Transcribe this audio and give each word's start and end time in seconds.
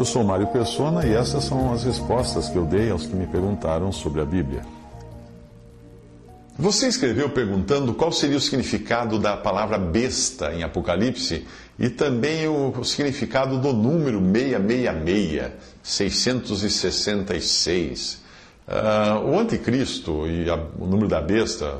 Eu 0.00 0.04
sou 0.06 0.24
Mário 0.24 0.46
Persona 0.46 1.06
e 1.06 1.12
essas 1.12 1.44
são 1.44 1.74
as 1.74 1.84
respostas 1.84 2.48
que 2.48 2.56
eu 2.56 2.64
dei 2.64 2.90
aos 2.90 3.04
que 3.04 3.14
me 3.14 3.26
perguntaram 3.26 3.92
sobre 3.92 4.22
a 4.22 4.24
Bíblia. 4.24 4.62
Você 6.58 6.88
escreveu 6.88 7.28
perguntando 7.28 7.92
qual 7.92 8.10
seria 8.10 8.38
o 8.38 8.40
significado 8.40 9.18
da 9.18 9.36
palavra 9.36 9.76
besta 9.76 10.54
em 10.54 10.62
Apocalipse 10.62 11.46
e 11.78 11.90
também 11.90 12.48
o 12.48 12.82
significado 12.82 13.58
do 13.58 13.74
número 13.74 14.22
666, 15.82 15.82
666. 15.82 18.22
Uh, 18.66 19.26
o 19.26 19.38
anticristo 19.38 20.26
e 20.26 20.48
a, 20.48 20.54
o 20.78 20.86
número 20.86 21.08
da 21.08 21.20
besta, 21.20 21.78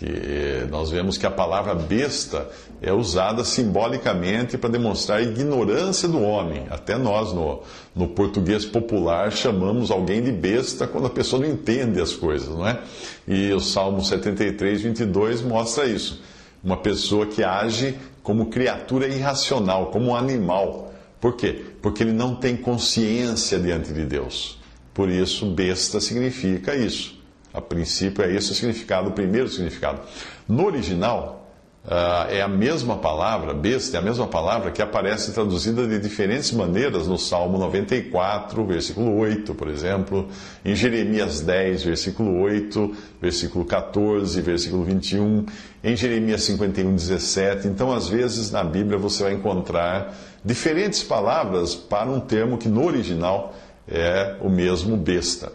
que 0.00 0.66
nós 0.70 0.90
vemos 0.90 1.18
que 1.18 1.26
a 1.26 1.30
palavra 1.30 1.74
besta 1.74 2.48
é 2.80 2.90
usada 2.90 3.44
simbolicamente 3.44 4.56
para 4.56 4.70
demonstrar 4.70 5.18
a 5.18 5.22
ignorância 5.22 6.08
do 6.08 6.22
homem. 6.22 6.64
Até 6.70 6.96
nós, 6.96 7.34
no, 7.34 7.62
no 7.94 8.08
português 8.08 8.64
popular, 8.64 9.30
chamamos 9.30 9.90
alguém 9.90 10.22
de 10.22 10.32
besta 10.32 10.86
quando 10.86 11.06
a 11.06 11.10
pessoa 11.10 11.42
não 11.42 11.52
entende 11.52 12.00
as 12.00 12.14
coisas, 12.14 12.48
não 12.48 12.66
é? 12.66 12.80
E 13.28 13.52
o 13.52 13.60
Salmo 13.60 14.02
73, 14.02 14.80
22 14.80 15.42
mostra 15.42 15.84
isso. 15.84 16.22
Uma 16.64 16.78
pessoa 16.78 17.26
que 17.26 17.44
age 17.44 17.94
como 18.22 18.46
criatura 18.46 19.06
irracional, 19.06 19.88
como 19.90 20.12
um 20.12 20.16
animal. 20.16 20.94
Por 21.20 21.36
quê? 21.36 21.62
Porque 21.82 22.02
ele 22.02 22.12
não 22.12 22.34
tem 22.34 22.56
consciência 22.56 23.58
diante 23.58 23.92
de 23.92 24.06
Deus. 24.06 24.58
Por 24.94 25.10
isso, 25.10 25.44
besta 25.44 26.00
significa 26.00 26.74
isso. 26.74 27.19
A 27.52 27.60
princípio, 27.60 28.24
é 28.24 28.32
esse 28.32 28.52
o 28.52 28.54
significado, 28.54 29.08
o 29.08 29.12
primeiro 29.12 29.48
significado. 29.48 30.00
No 30.48 30.66
original, 30.66 31.52
uh, 31.84 32.30
é 32.30 32.40
a 32.40 32.48
mesma 32.48 32.96
palavra, 32.96 33.52
besta, 33.52 33.96
é 33.96 34.00
a 34.00 34.02
mesma 34.02 34.26
palavra 34.28 34.70
que 34.70 34.80
aparece 34.80 35.32
traduzida 35.32 35.86
de 35.86 35.98
diferentes 35.98 36.52
maneiras 36.52 37.08
no 37.08 37.18
Salmo 37.18 37.58
94, 37.58 38.64
versículo 38.64 39.16
8, 39.18 39.52
por 39.54 39.68
exemplo, 39.68 40.28
em 40.64 40.76
Jeremias 40.76 41.40
10, 41.40 41.84
versículo 41.84 42.40
8, 42.40 42.96
versículo 43.20 43.64
14, 43.64 44.40
versículo 44.40 44.84
21, 44.84 45.44
em 45.82 45.96
Jeremias 45.96 46.44
51, 46.44 46.94
17. 46.94 47.66
Então, 47.66 47.92
às 47.92 48.08
vezes, 48.08 48.52
na 48.52 48.62
Bíblia 48.62 48.96
você 48.96 49.24
vai 49.24 49.32
encontrar 49.32 50.14
diferentes 50.44 51.02
palavras 51.02 51.74
para 51.74 52.08
um 52.08 52.20
termo 52.20 52.56
que 52.56 52.68
no 52.68 52.86
original 52.86 53.54
é 53.90 54.36
o 54.40 54.48
mesmo 54.48 54.96
besta. 54.96 55.52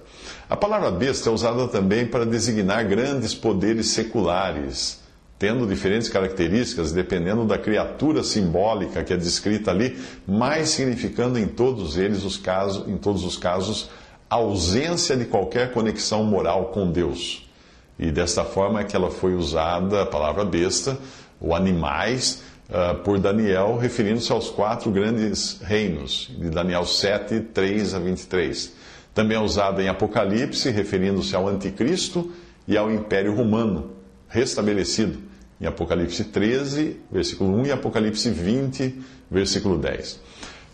A 0.50 0.56
palavra 0.56 0.92
besta 0.92 1.30
é 1.30 1.34
usada 1.34 1.68
também 1.68 2.06
para 2.06 2.26
designar 2.26 2.86
grandes 2.86 3.34
poderes 3.34 3.88
seculares, 3.88 5.00
tendo 5.40 5.66
diferentes 5.66 6.10
características 6.10 6.92
dependendo 6.92 7.46
da 7.46 7.58
criatura 7.58 8.24
simbólica 8.24 9.04
que 9.04 9.14
é 9.14 9.18
descrita 9.18 9.72
ali, 9.72 9.98
mas 10.28 10.70
significando 10.70 11.40
em 11.40 11.48
todos 11.48 11.98
eles 11.98 12.24
os 12.24 12.38
casos, 12.38 12.88
em 12.88 12.98
todos 12.98 13.24
os 13.24 13.38
casos, 13.38 13.90
ausência 14.30 15.16
de 15.16 15.26
qualquer 15.26 15.72
conexão 15.72 16.24
moral 16.24 16.66
com 16.66 16.92
Deus. 16.92 17.50
E 17.98 18.12
desta 18.12 18.44
forma 18.44 18.82
é 18.82 18.84
que 18.84 18.96
ela 18.96 19.10
foi 19.10 19.34
usada, 19.34 20.02
a 20.02 20.06
palavra 20.06 20.44
besta, 20.44 20.98
ou 21.40 21.56
animais, 21.56 22.44
uh, 22.70 22.96
por 23.04 23.20
Daniel, 23.20 23.78
referindo-se 23.78 24.32
aos 24.32 24.50
quatro 24.50 24.92
grandes 24.92 25.60
reinos, 25.62 26.32
de 26.38 26.50
Daniel 26.50 26.86
7, 26.86 27.40
3 27.54 27.94
a 27.94 28.00
23. 28.00 28.74
Também 29.14 29.38
é 29.38 29.40
usada 29.40 29.82
em 29.82 29.88
Apocalipse, 29.88 30.70
referindo-se 30.70 31.36
ao 31.36 31.48
Anticristo 31.48 32.32
e 32.68 32.78
ao 32.78 32.92
Império 32.92 33.34
Romano, 33.34 33.92
restabelecido, 34.28 35.20
em 35.60 35.66
Apocalipse 35.66 36.26
13, 36.26 36.98
versículo 37.12 37.56
1 37.62 37.66
e 37.68 37.72
Apocalipse 37.72 38.30
20, 38.30 39.00
versículo 39.32 39.78
10. 39.78 40.20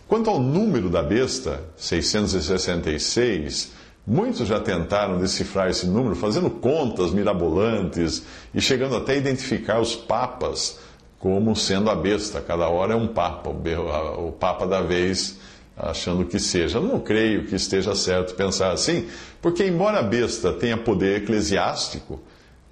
Quanto 0.08 0.28
ao 0.28 0.40
número 0.40 0.90
da 0.90 1.02
besta, 1.02 1.62
666, 1.76 3.72
muitos 4.06 4.48
já 4.48 4.58
tentaram 4.60 5.18
decifrar 5.18 5.70
esse 5.70 5.86
número 5.86 6.16
fazendo 6.16 6.50
contas 6.50 7.12
mirabolantes 7.12 8.24
e 8.52 8.60
chegando 8.60 8.96
até 8.96 9.12
a 9.12 9.16
identificar 9.16 9.80
os 9.80 9.94
papas 9.94 10.80
como 11.22 11.54
sendo 11.54 11.88
a 11.88 11.94
besta. 11.94 12.40
Cada 12.40 12.68
hora 12.68 12.94
é 12.94 12.96
um 12.96 13.06
papa, 13.06 13.48
o 13.48 14.32
papa 14.32 14.66
da 14.66 14.80
vez 14.82 15.38
achando 15.76 16.24
que 16.24 16.40
seja. 16.40 16.80
Não 16.80 16.98
creio 16.98 17.46
que 17.46 17.54
esteja 17.54 17.94
certo 17.94 18.34
pensar 18.34 18.72
assim, 18.72 19.06
porque 19.40 19.64
embora 19.64 20.00
a 20.00 20.02
besta 20.02 20.52
tenha 20.52 20.76
poder 20.76 21.22
eclesiástico, 21.22 22.20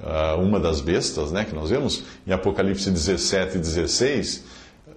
ah, 0.02 0.34
uma 0.34 0.58
das 0.58 0.80
bestas, 0.80 1.30
né, 1.30 1.44
que 1.44 1.54
nós 1.54 1.70
vemos 1.70 2.02
em 2.26 2.32
Apocalipse 2.32 2.90
17 2.90 3.56
e 3.56 3.60
16, 3.60 4.44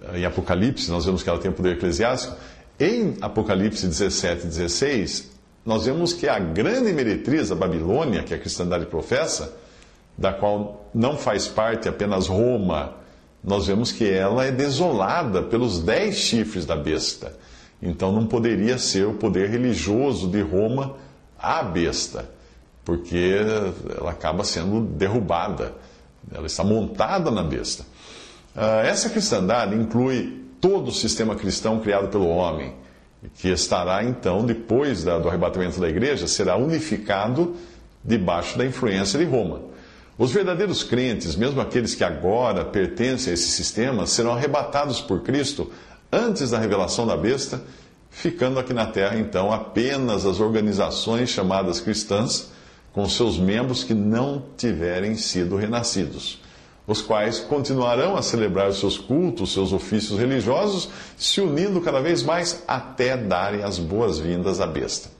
ah, 0.02 0.18
em 0.18 0.24
Apocalipse 0.24 0.90
nós 0.90 1.04
vemos 1.04 1.22
que 1.22 1.28
ela 1.28 1.38
tem 1.38 1.52
poder 1.52 1.76
eclesiástico, 1.76 2.36
em 2.80 3.14
Apocalipse 3.20 3.86
17 3.86 4.46
e 4.46 4.48
16, 4.48 5.30
nós 5.64 5.86
vemos 5.86 6.12
que 6.12 6.28
a 6.28 6.40
grande 6.40 6.92
meretriz, 6.92 7.52
a 7.52 7.54
Babilônia, 7.54 8.24
que 8.24 8.34
a 8.34 8.38
cristandade 8.38 8.86
professa, 8.86 9.56
da 10.18 10.32
qual 10.32 10.90
não 10.92 11.16
faz 11.16 11.46
parte 11.46 11.88
apenas 11.88 12.26
Roma, 12.26 13.03
nós 13.44 13.66
vemos 13.66 13.92
que 13.92 14.08
ela 14.08 14.44
é 14.44 14.50
desolada 14.50 15.42
pelos 15.42 15.80
dez 15.80 16.16
chifres 16.16 16.64
da 16.64 16.74
besta. 16.74 17.36
Então 17.82 18.10
não 18.10 18.26
poderia 18.26 18.78
ser 18.78 19.06
o 19.06 19.14
poder 19.14 19.50
religioso 19.50 20.28
de 20.28 20.40
Roma 20.40 20.96
a 21.38 21.62
besta, 21.62 22.30
porque 22.84 23.36
ela 23.98 24.10
acaba 24.10 24.44
sendo 24.44 24.80
derrubada, 24.80 25.74
ela 26.32 26.46
está 26.46 26.64
montada 26.64 27.30
na 27.30 27.42
besta. 27.42 27.84
Ah, 28.56 28.80
essa 28.82 29.10
cristandade 29.10 29.74
inclui 29.74 30.42
todo 30.58 30.88
o 30.88 30.92
sistema 30.92 31.34
cristão 31.34 31.80
criado 31.80 32.08
pelo 32.08 32.28
homem, 32.28 32.74
que 33.34 33.48
estará 33.48 34.02
então, 34.02 34.44
depois 34.46 35.04
do 35.04 35.28
arrebatamento 35.28 35.78
da 35.78 35.88
igreja, 35.88 36.26
será 36.26 36.56
unificado 36.56 37.54
debaixo 38.02 38.56
da 38.56 38.64
influência 38.64 39.18
de 39.18 39.24
Roma. 39.26 39.73
Os 40.16 40.30
verdadeiros 40.30 40.84
crentes, 40.84 41.34
mesmo 41.34 41.60
aqueles 41.60 41.94
que 41.94 42.04
agora 42.04 42.64
pertencem 42.64 43.32
a 43.32 43.34
esse 43.34 43.48
sistema, 43.48 44.06
serão 44.06 44.32
arrebatados 44.32 45.00
por 45.00 45.22
Cristo 45.22 45.72
antes 46.12 46.50
da 46.50 46.58
revelação 46.58 47.04
da 47.04 47.16
besta, 47.16 47.60
ficando 48.10 48.60
aqui 48.60 48.72
na 48.72 48.86
terra 48.86 49.18
então 49.18 49.52
apenas 49.52 50.24
as 50.24 50.38
organizações 50.38 51.30
chamadas 51.30 51.80
cristãs, 51.80 52.50
com 52.92 53.08
seus 53.08 53.36
membros 53.36 53.82
que 53.82 53.92
não 53.92 54.40
tiverem 54.56 55.16
sido 55.16 55.56
renascidos, 55.56 56.40
os 56.86 57.02
quais 57.02 57.40
continuarão 57.40 58.16
a 58.16 58.22
celebrar 58.22 58.68
os 58.68 58.78
seus 58.78 58.96
cultos, 58.96 59.52
seus 59.52 59.72
ofícios 59.72 60.16
religiosos, 60.16 60.88
se 61.16 61.40
unindo 61.40 61.80
cada 61.80 62.00
vez 62.00 62.22
mais 62.22 62.62
até 62.68 63.16
darem 63.16 63.64
as 63.64 63.80
boas-vindas 63.80 64.60
à 64.60 64.66
besta. 64.66 65.10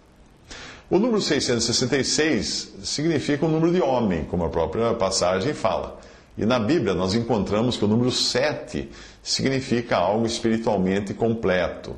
O 0.91 0.99
número 0.99 1.21
666 1.21 2.75
significa 2.83 3.47
o 3.47 3.49
número 3.49 3.73
de 3.73 3.81
homem, 3.81 4.25
como 4.25 4.45
a 4.45 4.51
própria 4.51 4.93
passagem 4.93 5.55
fala. 5.55 5.99
E 6.37 6.45
na 6.45 6.59
Bíblia 6.59 6.95
nós 6.95 7.15
encontramos 7.15 7.77
que 7.77 7.85
o 7.85 7.89
número 7.89 8.11
7 8.11 8.91
significa 9.23 9.97
algo 9.97 10.27
espiritualmente 10.27 11.15
completo, 11.15 11.93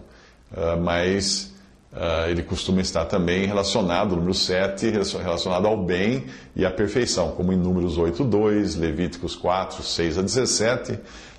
uh, 0.53 0.81
mas 0.81 1.53
uh, 1.93 2.31
ele 2.31 2.45
costuma 2.45 2.81
estar 2.81 3.07
também 3.07 3.45
relacionado, 3.47 4.13
o 4.13 4.17
número 4.17 4.35
7, 4.35 4.89
relacionado 4.89 5.67
ao 5.67 5.83
bem 5.83 6.27
e 6.55 6.65
à 6.65 6.71
perfeição, 6.71 7.33
como 7.33 7.53
em 7.53 7.57
Números 7.57 7.99
8, 7.99 8.23
2, 8.23 8.77
Levíticos 8.77 9.35
4, 9.35 9.83
6 9.83 10.19
a 10.19 10.23
17, 10.23 10.99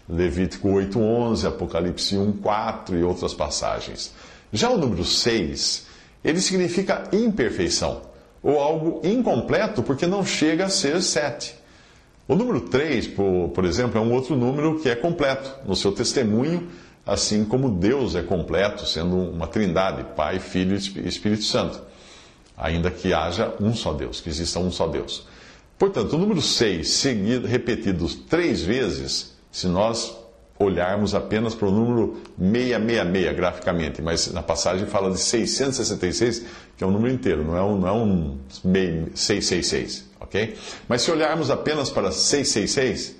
Levítico 0.09 0.69
8, 0.69 0.99
11, 0.99 1.47
Apocalipse 1.47 2.17
1, 2.17 2.33
4 2.33 2.97
e 2.97 3.03
outras 3.03 3.33
passagens. 3.33 4.13
Já 4.51 4.69
o 4.69 4.77
número 4.77 5.05
6, 5.05 5.86
ele 6.23 6.41
significa 6.41 7.03
imperfeição, 7.11 8.01
ou 8.41 8.59
algo 8.59 9.01
incompleto 9.03 9.83
porque 9.83 10.05
não 10.05 10.25
chega 10.25 10.65
a 10.65 10.69
ser 10.69 11.01
7. 11.01 11.55
O 12.27 12.35
número 12.35 12.61
3, 12.61 13.07
por, 13.07 13.49
por 13.49 13.63
exemplo, 13.63 13.97
é 13.97 14.01
um 14.01 14.11
outro 14.11 14.35
número 14.35 14.79
que 14.79 14.89
é 14.89 14.95
completo 14.95 15.49
no 15.65 15.75
seu 15.75 15.93
testemunho, 15.93 16.67
assim 17.05 17.45
como 17.45 17.69
Deus 17.69 18.15
é 18.15 18.21
completo, 18.21 18.85
sendo 18.85 19.15
uma 19.15 19.47
trindade, 19.47 20.05
Pai, 20.15 20.39
Filho 20.39 20.75
e 20.75 21.07
Espírito 21.07 21.43
Santo. 21.43 21.81
Ainda 22.57 22.91
que 22.91 23.13
haja 23.13 23.53
um 23.61 23.73
só 23.73 23.93
Deus, 23.93 24.19
que 24.19 24.29
exista 24.29 24.59
um 24.59 24.69
só 24.69 24.87
Deus. 24.87 25.25
Portanto, 25.77 26.13
o 26.13 26.17
número 26.17 26.41
6, 26.41 26.89
seguido, 26.89 27.47
repetido 27.47 28.07
três 28.27 28.61
vezes, 28.61 29.37
se 29.51 29.67
nós 29.67 30.17
olharmos 30.59 31.13
apenas 31.13 31.53
para 31.53 31.67
o 31.67 31.71
número 31.71 32.17
666 32.37 33.35
graficamente, 33.35 34.01
mas 34.01 34.31
na 34.33 34.41
passagem 34.41 34.87
fala 34.87 35.11
de 35.11 35.19
666, 35.19 36.45
que 36.75 36.83
é 36.83 36.87
um 36.87 36.91
número 36.91 37.13
inteiro, 37.13 37.43
não 37.43 37.57
é 37.57 37.63
um, 37.63 37.77
não 37.77 37.87
é 37.87 37.91
um 37.91 38.37
666, 39.13 40.09
ok? 40.19 40.55
Mas 40.87 41.01
se 41.01 41.11
olharmos 41.11 41.51
apenas 41.51 41.89
para 41.89 42.11
666, 42.11 43.15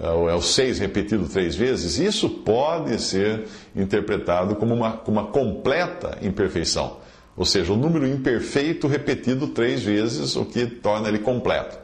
é, 0.00 0.06
é 0.06 0.34
o 0.34 0.42
6 0.42 0.78
repetido 0.78 1.28
três 1.28 1.54
vezes, 1.54 1.98
isso 1.98 2.28
pode 2.28 3.00
ser 3.00 3.44
interpretado 3.76 4.56
como 4.56 4.74
uma, 4.74 5.00
uma 5.06 5.26
completa 5.26 6.18
imperfeição. 6.22 7.00
Ou 7.36 7.46
seja, 7.46 7.72
o 7.72 7.76
número 7.76 8.06
imperfeito 8.06 8.86
repetido 8.86 9.48
três 9.48 9.82
vezes, 9.82 10.36
o 10.36 10.44
que 10.44 10.66
torna 10.66 11.08
ele 11.08 11.18
completo. 11.18 11.78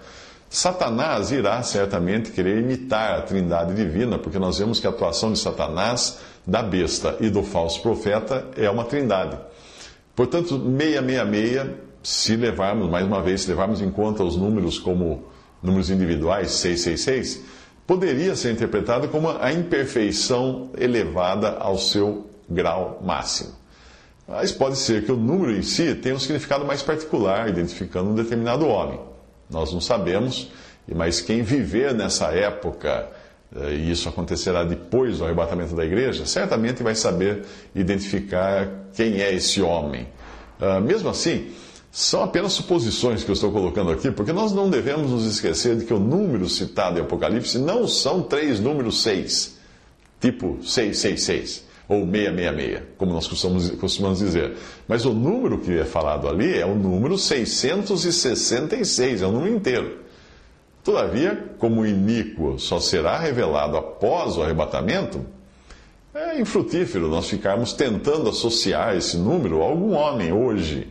Satanás 0.51 1.31
irá 1.31 1.63
certamente 1.63 2.31
querer 2.31 2.59
imitar 2.59 3.19
a 3.19 3.23
trindade 3.23 3.75
divina, 3.75 4.19
porque 4.19 4.39
nós 4.39 4.59
vemos 4.59 4.81
que 4.81 4.87
a 4.87 4.91
atuação 4.91 5.33
de 5.33 5.39
Satanás, 5.39 6.19
da 6.47 6.63
besta 6.63 7.17
e 7.21 7.29
do 7.29 7.43
falso 7.43 7.83
profeta 7.83 8.47
é 8.57 8.71
uma 8.71 8.85
trindade. 8.85 9.39
Portanto, 10.17 10.59
666, 10.59 11.89
se 12.03 12.37
levarmos, 12.37 12.89
mais 12.89 13.07
uma 13.07 13.23
vez, 13.23 13.43
se 13.43 13.49
levarmos 13.51 13.83
em 13.83 13.91
conta 13.91 14.25
os 14.25 14.37
números 14.37 14.79
como 14.79 15.25
números 15.63 15.91
individuais, 15.91 16.53
666, 16.53 17.43
poderia 17.87 18.35
ser 18.35 18.53
interpretado 18.53 19.09
como 19.09 19.29
a 19.29 19.53
imperfeição 19.53 20.71
elevada 20.79 21.59
ao 21.59 21.77
seu 21.77 22.27
grau 22.49 23.01
máximo. 23.05 23.53
Mas 24.27 24.53
pode 24.53 24.77
ser 24.77 25.05
que 25.05 25.13
o 25.13 25.17
número 25.17 25.55
em 25.55 25.63
si 25.63 25.95
tenha 25.95 26.15
um 26.15 26.19
significado 26.19 26.65
mais 26.65 26.83
particular, 26.83 27.49
identificando 27.49 28.11
um 28.11 28.15
determinado 28.15 28.67
homem. 28.67 29.01
Nós 29.51 29.73
não 29.73 29.81
sabemos, 29.81 30.51
mas 30.95 31.21
quem 31.21 31.43
viver 31.43 31.95
nessa 31.95 32.27
época, 32.27 33.09
eh, 33.55 33.75
e 33.75 33.91
isso 33.91 34.09
acontecerá 34.09 34.65
depois 34.65 35.19
do 35.19 35.25
arrebatamento 35.25 35.75
da 35.75 35.85
igreja, 35.85 36.27
certamente 36.27 36.83
vai 36.83 36.95
saber 36.95 37.45
identificar 37.75 38.69
quem 38.95 39.21
é 39.21 39.33
esse 39.35 39.63
homem. 39.63 40.07
Ah, 40.61 40.81
mesmo 40.81 41.09
assim, 41.09 41.51
são 41.91 42.23
apenas 42.23 42.53
suposições 42.53 43.25
que 43.25 43.31
eu 43.31 43.35
estou 43.35 43.51
colocando 43.51 43.91
aqui, 43.91 44.11
porque 44.11 44.33
nós 44.33 44.53
não 44.53 44.69
devemos 44.69 45.11
nos 45.11 45.25
esquecer 45.25 45.77
de 45.77 45.85
que 45.85 45.95
o 45.95 45.99
número 45.99 46.49
citado 46.49 46.99
em 46.99 47.03
Apocalipse 47.03 47.59
não 47.59 47.87
são 47.89 48.23
três 48.23 48.61
números 48.61 49.03
seis, 49.03 49.57
tipo 50.21 50.59
666 50.63 51.68
ou 51.89 52.05
666, 52.05 52.83
como 52.99 53.15
nós 53.15 53.27
costumamos, 53.27 53.71
costumamos 53.71 54.19
dizer. 54.19 54.55
Mas 54.87 55.07
o 55.07 55.15
número 55.15 55.59
que 55.59 55.79
é 55.79 55.87
falado 55.87 56.29
ali 56.29 56.59
é 56.59 56.67
o 56.67 56.75
número 56.75 57.17
666, 57.17 59.23
é 59.23 59.27
o 59.27 59.33
número 59.33 59.55
inteiro. 59.55 60.01
Todavia, 60.85 61.55
como 61.59 61.81
o 61.81 61.87
iníquo 61.87 62.59
só 62.59 62.79
será 62.79 63.19
revelado 63.19 63.77
após 63.77 64.37
o 64.37 64.43
arrebatamento, 64.43 65.25
é 66.15 66.39
infrutífero 66.39 67.09
nós 67.09 67.29
ficarmos 67.29 67.73
tentando 67.73 68.29
associar 68.29 68.97
esse 68.97 69.17
número 69.17 69.63
a 69.63 69.65
algum 69.65 69.95
homem 69.95 70.33
hoje. 70.33 70.89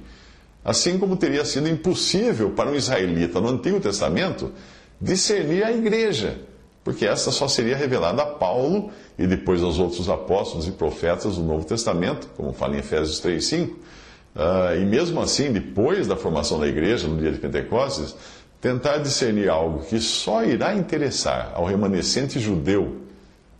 Assim 0.66 0.98
como 0.98 1.16
teria 1.16 1.46
sido 1.46 1.70
impossível 1.70 2.52
para 2.52 2.72
um 2.72 2.76
israelita 2.76 3.40
no 3.40 3.50
Antigo 3.50 3.80
Testamento 3.80 4.52
discernir 5.00 5.64
a 5.64 5.72
igreja 5.72 6.40
porque 6.88 7.06
essa 7.06 7.32
só 7.32 7.50
seria 7.50 7.76
revelada 7.76 8.22
a 8.22 8.26
Paulo 8.26 8.92
e 9.20 9.28
depois 9.28 9.62
aos 9.62 9.78
outros 9.78 10.08
apóstolos 10.08 10.70
e 10.70 10.72
profetas 10.72 11.36
do 11.36 11.44
Novo 11.44 11.66
Testamento, 11.66 12.30
como 12.38 12.54
fala 12.54 12.78
em 12.78 12.80
Efésios 12.80 13.20
3, 13.20 13.46
5. 13.46 13.74
Uh, 13.74 14.82
e 14.82 14.86
mesmo 14.86 15.20
assim, 15.20 15.52
depois 15.52 16.08
da 16.08 16.16
formação 16.16 16.58
da 16.58 16.66
igreja, 16.66 17.06
no 17.06 17.18
dia 17.18 17.30
de 17.30 17.40
Pentecostes, 17.40 18.16
tentar 18.62 19.00
discernir 19.00 19.50
algo 19.50 19.84
que 19.84 20.00
só 20.00 20.46
irá 20.46 20.76
interessar 20.76 21.52
ao 21.56 21.66
remanescente 21.66 22.40
judeu 22.40 23.02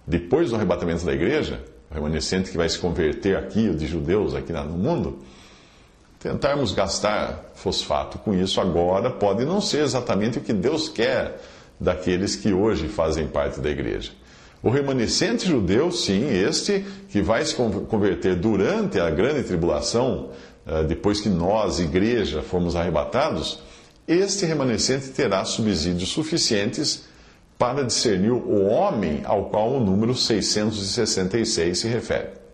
depois 0.08 0.52
do 0.52 0.56
arrebatamento 0.56 1.06
da 1.06 1.12
igreja, 1.12 1.60
o 1.92 1.96
remanescente 1.96 2.50
que 2.50 2.56
vai 2.56 2.70
se 2.70 2.80
converter 2.80 3.36
aqui, 3.36 3.68
o 3.68 3.76
de 3.76 3.88
judeus 3.88 4.36
aqui 4.36 4.54
no 4.54 4.78
mundo, 4.78 5.20
tentarmos 6.18 6.72
gastar 6.72 7.52
fosfato 7.56 8.20
com 8.20 8.34
isso 8.34 8.62
agora 8.62 9.10
pode 9.10 9.44
não 9.44 9.60
ser 9.60 9.84
exatamente 9.84 10.38
o 10.38 10.42
que 10.42 10.54
Deus 10.54 10.88
quer 10.88 11.38
daqueles 11.80 12.36
que 12.36 12.54
hoje 12.54 12.88
fazem 12.88 13.28
parte 13.28 13.60
da 13.60 13.70
igreja. 13.70 14.12
O 14.62 14.70
remanescente 14.70 15.48
judeu, 15.48 15.92
sim, 15.92 16.28
este 16.30 16.84
que 17.10 17.22
vai 17.22 17.46
se 17.46 17.56
converter 17.56 18.36
durante 18.36 19.00
a 19.00 19.10
grande 19.10 19.44
tribulação, 19.44 20.30
eh, 20.66 20.84
depois 20.84 21.22
que 21.22 21.30
nós, 21.30 21.80
igreja, 21.80 22.42
formos 22.42 22.76
arrebatados, 22.76 23.62
este 24.08 24.46
remanescente 24.46 25.10
terá 25.10 25.46
subsídios 25.46 26.10
suficientes 26.10 27.06
para 27.58 27.84
discernir 27.84 28.32
o 28.32 28.66
homem 28.66 29.22
ao 29.26 29.50
qual 29.50 29.74
o 29.74 29.80
número 29.80 30.16
666 30.16 31.80
se 31.80 31.88
refere. 31.88 32.47